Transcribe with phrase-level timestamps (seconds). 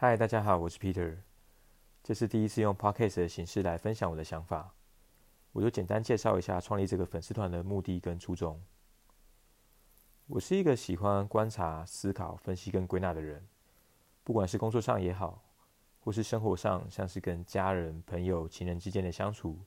[0.00, 1.16] 嗨，大家好，我是 Peter。
[2.04, 4.72] 这是第一次用 Podcast 的形式来分享我的想法，
[5.50, 8.62] 我就简单介绍一下创立这个粉丝团的目的跟初衷。
[10.28, 13.44] 我是一个喜欢观察、思考、分析跟归纳的人，
[14.22, 15.42] 不管是工作上也好，
[15.98, 19.58] 或是生活上，像是跟家人、朋友、情人之间的相处，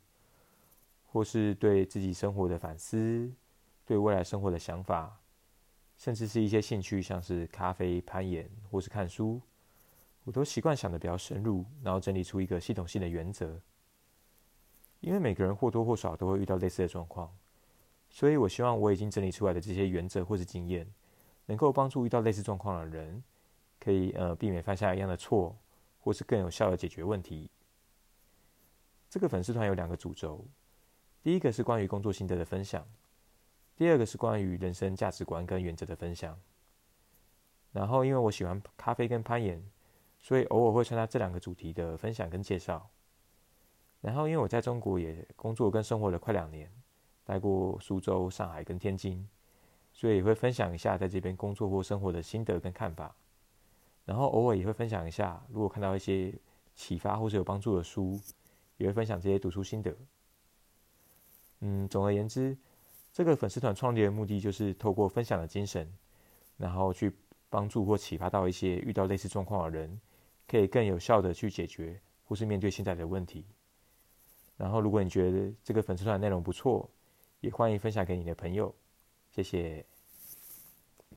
[1.07, 3.29] 或是对自己生活的反思，
[3.85, 5.19] 对未来生活的想法，
[5.97, 9.41] 甚至是一些兴趣，像是咖啡、攀岩或是看书。
[10.23, 13.59] 我都习惯想的比较深入，然后整理出一个系统性的原则。
[14.99, 17.35] 因为每个人或多或少都会遇到类似的状况，
[18.11, 20.87] 所以我希望我已经整理出来的这些原则或是经验，
[21.47, 23.23] 能够帮助遇到类似状况的人，
[23.79, 25.57] 可以呃避免犯下一样的错，
[25.99, 27.49] 或是更有效的解决问题。
[29.09, 30.45] 这个粉丝团有两个主轴，
[31.23, 32.87] 第一个是关于工作心得的分享，
[33.75, 36.39] 第二个是关于人生价值观跟原则的分享。
[37.71, 39.63] 然后因为我喜欢咖啡跟攀岩。
[40.21, 42.89] 所以偶尔会参加这两个主题的分享跟介绍。
[44.01, 46.71] 然后，因为我在中国也工作跟生活了快两年，
[47.23, 49.27] 待过苏州、上海跟天津，
[49.93, 53.15] 所以也会分享一下在这边工作或生活的心得跟看法。
[54.05, 56.33] 然后偶尔也会分享一下，如果看到一些
[56.73, 58.19] 启发或是有帮助的书，
[58.77, 59.95] 也会分享这些读书心得。
[61.59, 62.57] 嗯，总而言之，
[63.13, 65.91] 这个粉丝团创立的目的就是透过分享的精神，
[66.57, 67.15] 然后去
[67.51, 70.01] 帮助或启发到一些遇到类似状况的人。
[70.51, 73.45] 可以更有效的去解决或是面对现在的问题。
[74.57, 76.91] 然后，如果你觉得这个粉丝团内容不错，
[77.39, 78.75] 也欢迎分享给你的朋友。
[79.29, 79.90] 谢谢。